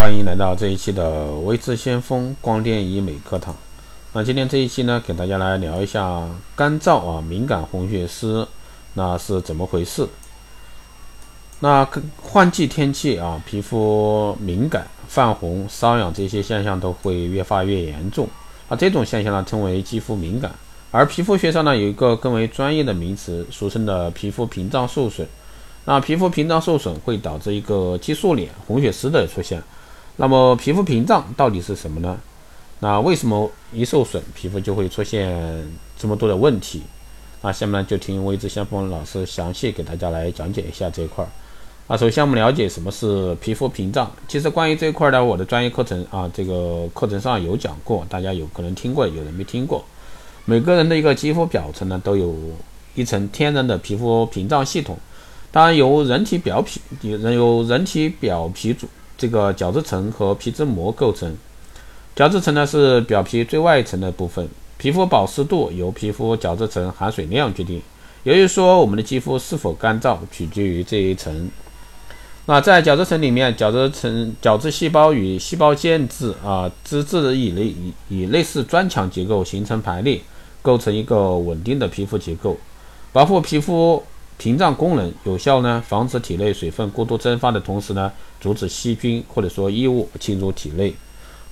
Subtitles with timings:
[0.00, 3.54] 欢迎来到这一期的微智先锋光电医美课堂。
[4.14, 6.26] 那今天这一期呢，给大家来聊一下
[6.56, 8.48] 干燥啊敏感红血丝
[8.94, 10.08] 那是怎么回事？
[11.60, 11.86] 那
[12.22, 18.26] 换季天气啊，皮肤敏感、泛红、瘙痒这些现象都会越发越严重。
[18.70, 20.50] 那这种现象呢，称为肌肤敏感。
[20.90, 25.28] 而皮肤学上呢，有一个更为专业的名词，俗称的皮肤屏障受损。
[25.84, 29.62] 那皮肤屏障受损会导致一个激素脸、红血丝的出现。
[30.20, 32.20] 那么皮肤屏障到底是什么呢？
[32.80, 36.82] 那为什么一受损，皮肤就会出现这么多的问题？
[37.40, 41.28] 那下面呢就听微知先锋老师详细给大家来讲解一下这一块儿。
[41.86, 44.12] 啊，首先我们了解什么是皮肤屏障。
[44.28, 49.82] 其实关于这一块呢，我的专业课程啊，这个课程上有讲过，大家有可能听过，有人没听过。
[50.44, 52.34] 每个人的一个肌肤表层呢，都有
[52.94, 54.98] 一层天然的皮肤屏障系统，
[55.50, 58.86] 当然由人体表皮有由人体表皮组
[59.20, 61.36] 这个角质层和皮脂膜构成。
[62.16, 67.82] 角质层呢是表皮最外层的部分，皮肤保湿度由皮肤角质层含水量决定。
[68.22, 71.50] 也就是说，我们的肌肤是否干燥取决于这一层。
[72.46, 80.18] 那在角质层里面，角质层角质细胞与细胞间质啊，脂质以类以以类似砖墙结构形成排列，
[80.62, 82.56] 构成一个稳定的皮肤结构，
[83.12, 84.02] 保护皮肤
[84.40, 88.10] 屏障功能，有效呢防止体内水分过度蒸发的同时呢，
[88.40, 90.94] 阻止细菌或者说异物侵入体内。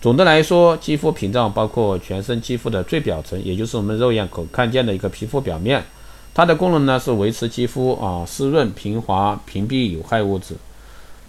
[0.00, 5.84] 总的来说，肌肤屏障包括全身肌肤的最表层，也就是我们肉眼可看见的一个皮肤表面。
[6.32, 10.54] 它的功能呢是维持肌肤啊湿润平滑，屏蔽有害物质。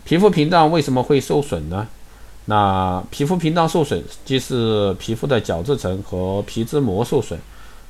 [0.06, 1.86] 皮肤屏障为什么会受损呢？
[2.46, 7.38] 那皮肤屏障受损，即是皮肤的角质层和皮脂膜受损。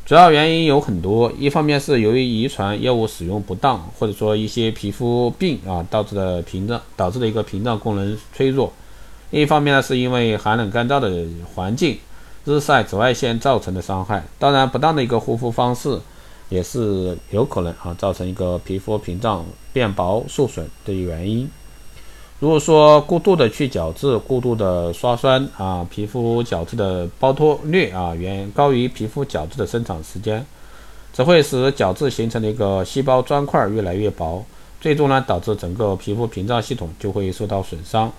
[0.09, 8.73] 主要原因有很多，一方面是由于遗传、药物使用不当，或者说一些皮肤病啊导致的屏障导致的一个屏障功能脆弱。
[9.29, 11.95] 另一方面呢，是因为寒冷干燥的环境、
[12.43, 14.23] 日晒、紫外线造成的伤害。
[14.39, 15.99] 当然，不当的一个护肤方式。
[16.49, 21.47] 也是有可能啊造成一个皮肤屏障变薄受损的原因。
[22.39, 30.45] 如果说过度的去角质、过度的刷酸啊，皮肤角质的剥脱率啊远高于皮肤角质的生长时间，
[31.11, 34.45] 只会使角质形成的一个细胞砖块越来越薄，
[34.79, 38.09] 最终呢导致整个皮肤屏障系统就会受到损伤。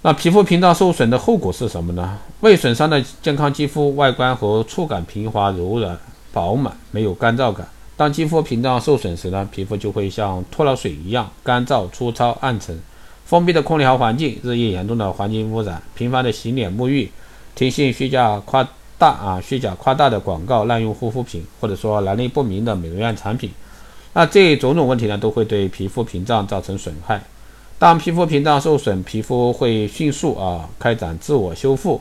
[0.00, 2.18] 那皮肤屏障受损的后果是什么呢？
[2.40, 5.98] 未损伤的健康肌肤外观和触感平滑柔软。
[6.32, 7.68] 饱满，没有干燥感。
[7.96, 12.78] 当肌肤屏障受损时呢，皮肤就会像脱了水一样干燥、粗糙、暗沉。
[13.24, 17.10] 封闭的空调环境、日益严重的环境污染、频繁的洗脸沐浴、
[17.54, 18.68] 听信虚假夸
[18.98, 23.50] 大啊、虚假夸大的广告、滥用护肤品，或者说来历不明的美容院产品，
[24.12, 27.22] 那这种种问题呢，都会对皮肤屏障造成损害。
[27.78, 32.00] 当皮肤屏障受损，皮肤会迅速啊开展自我修复。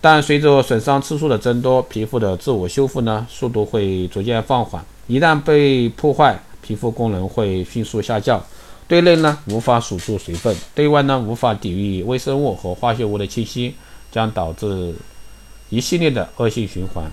[0.00, 4.84] 但随着损伤次数的增多，皮肤的自我修复呢速度会逐渐放缓。
[5.08, 8.40] 一旦被破坏，皮肤功能会迅速下降，
[8.86, 13.74] 对内呢无法锁住水分，对外呢无法抵御微生物和化学物的侵袭，
[14.12, 14.94] 将导致
[15.70, 17.04] 一系列的恶性循环，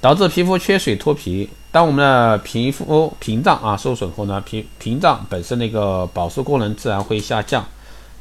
[0.00, 1.50] 导致皮肤缺水脱皮。
[1.70, 7.66] 当我们的皮肤屏障啊受损后呢，屏屏障本身的一个保湿功能自然会下降。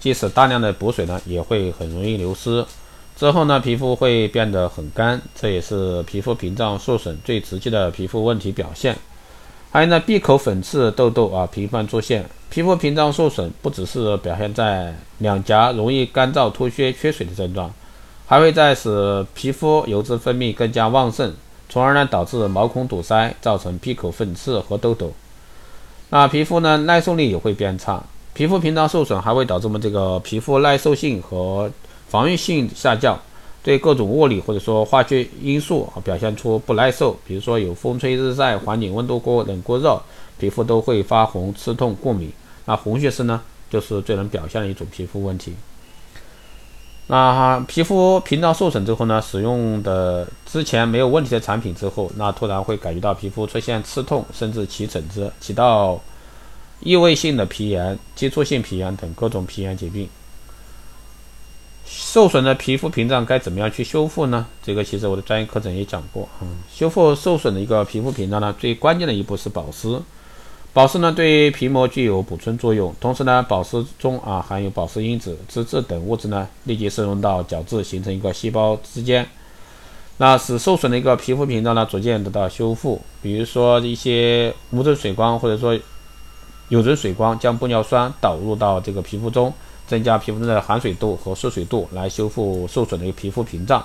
[0.05, 2.63] 即使大量的补水呢，也会很容易流失。
[3.17, 8.95] 之后呢，皮肤会变得很干，这也是皮肤屏障受损最直接的皮肤问题表现。
[9.71, 12.23] 还有呢，闭口粉刺、痘痘啊频繁出现。
[12.51, 17.73] 皮肤屏障受损不只是表现在两颊容易干燥、脱屑、缺水的症状，
[18.27, 21.33] 还会在使皮肤油脂分泌更加旺盛，
[21.67, 25.11] 从而呢导致毛孔堵塞，造成闭口粉刺和痘痘。
[26.11, 28.03] 那皮肤呢耐受力也会变差。
[28.35, 31.71] 皮肤屏障受损还会导致我们这个皮肤耐受性和
[32.09, 33.17] 防御性下降，
[33.63, 39.97] 对各种物理或者说化学因素表现出不耐受，比如说有风吹日晒、环境温度过冷过热，
[40.37, 42.29] 皮肤都会发红、刺痛、过敏。
[42.65, 45.53] 那红血丝呢，就是最能表现的一种皮肤问题。
[47.07, 55.97] 那皮肤屏障受损之后呢，使用的之前没有问题的产品之后，那突然会感觉到皮肤出现刺痛，甚至起疹子，起到。
[56.85, 60.07] 异位性的皮炎、接触性皮炎等各种皮炎疾病，
[61.83, 64.45] 受损的皮肤屏障该怎么样去修复呢？
[64.63, 66.29] 这个其实我的专业课程也讲过。
[66.43, 69.99] 嗯，修复受损的一个皮肤屏障呢，最关键的一步是保湿。
[70.73, 79.27] 保湿呢，对皮膜具有补充作用，同时呢，保湿中啊含有保湿因子、脂质等物质呢，立即渗入到角质，形成一个细胞之间，
[80.17, 83.01] 那使受损的一个皮肤屏障呢逐渐得到修复。
[83.23, 85.75] 比如说一些无针水光，或者说
[86.69, 89.53] 有针水光将玻尿酸导入到这个皮肤中，
[89.87, 93.83] 增加皮肤中的含水度和缩水度，来修复受损的一个皮肤屏障。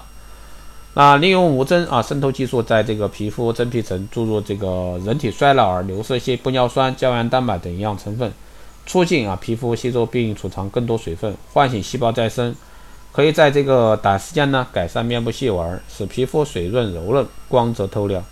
[0.94, 8.32] 那利用无针啊渗透技术，在这个皮肤真皮层注入这个人体衰老而流失一些玻尿酸、胶原蛋白等营养成分，
[8.86, 12.52] 促进啊皮肤吸收并储藏更多水分，唤醒细胞再生，
[13.12, 18.24] 可以在这个短时间呢改善面部细纹，使皮肤水润柔嫩、光泽透亮，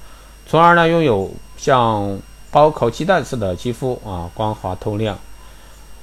[0.44, 2.18] 从而呢拥有像
[2.50, 5.18] 包烤鸡蛋似的肌肤啊光滑透亮。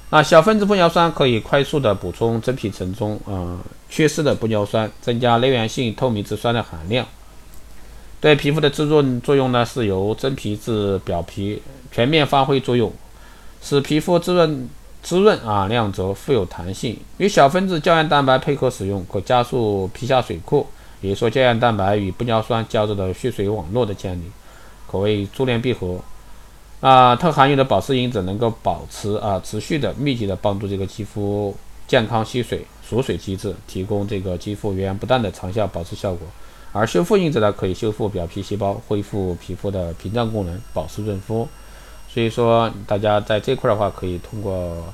[0.08, 3.58] 那小分子玻尿酸可以快速的补充真皮层中呃
[3.88, 7.04] 缺失的玻尿酸，增加内源性透明质酸的含量。
[8.20, 11.60] 对皮肤的滋润作用呢，是由真皮至表皮
[11.90, 12.92] 全面发挥作用，
[13.60, 14.68] 使皮肤滋润
[15.02, 16.96] 滋润啊亮泽富有弹性。
[17.18, 20.66] 与小分子胶原蛋白配合使用，可加速皮下水库，
[21.00, 24.22] 也就是说胶原蛋白与玻尿酸交织的蓄水网络的建立，
[24.90, 25.98] 可谓珠联璧合。
[26.80, 31.54] 啊，特含有的保湿因子能够保持啊持续的密集的帮助这个肌肤
[31.88, 36.28] 健康吸水锁水机制，提供这个肌肤源源不断的长效保湿效果。
[36.72, 41.48] 而修复因子呢，可以修复表皮细胞，恢复皮肤的屏障功能，保湿润肤。
[42.12, 44.92] 所以说，大家在这块的话，可以通过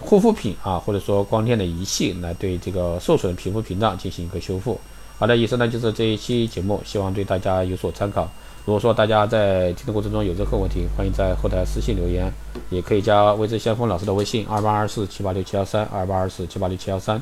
[0.00, 4.80] 护肤品啊，或者说光电的仪器来对这个受损皮肤屏障进行一个修复。
[5.18, 8.30] 好的，以上呢就是这一期节目，希望对大家有所参考。
[8.64, 12.32] 如果说大家在听的过程中有任何问题，欢迎在后台私信留言，
[12.70, 17.20] 也可以加微知先锋老师的微信二八二四七八六七幺三二八二四七八六七幺三，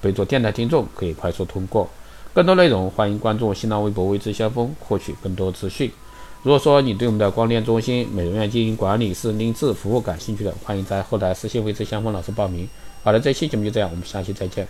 [0.00, 1.88] 备注电台听众可以快速通过。
[2.34, 5.88] 更多内容欢迎关注新浪微博微知先锋，获取更多资讯。
[6.42, 12.68] 如果说你对我们的光电中心、美容院经营管理师定制服务感兴趣的，欢迎在后台私信微知先锋老师报名。
[13.04, 14.66] 好的，这期节目就这样，我们下期再见。